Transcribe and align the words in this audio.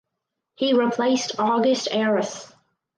He 0.55 0.73
replaced 0.73 1.35
August 1.37 1.87
Arras. 1.91 2.51